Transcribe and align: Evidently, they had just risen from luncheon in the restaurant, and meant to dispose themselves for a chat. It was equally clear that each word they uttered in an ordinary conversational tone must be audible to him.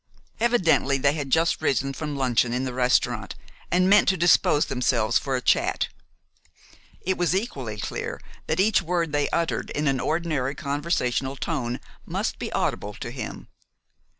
Evidently, 0.39 0.97
they 0.97 1.13
had 1.13 1.29
just 1.29 1.61
risen 1.61 1.93
from 1.93 2.15
luncheon 2.15 2.53
in 2.53 2.63
the 2.63 2.73
restaurant, 2.73 3.35
and 3.69 3.87
meant 3.87 4.07
to 4.07 4.17
dispose 4.17 4.65
themselves 4.65 5.19
for 5.19 5.35
a 5.35 5.43
chat. 5.43 5.89
It 7.01 7.19
was 7.19 7.35
equally 7.35 7.77
clear 7.77 8.19
that 8.47 8.59
each 8.59 8.81
word 8.81 9.11
they 9.11 9.29
uttered 9.29 9.69
in 9.69 9.87
an 9.87 9.99
ordinary 9.99 10.55
conversational 10.55 11.35
tone 11.35 11.79
must 12.03 12.39
be 12.39 12.51
audible 12.51 12.95
to 12.95 13.11
him. 13.11 13.47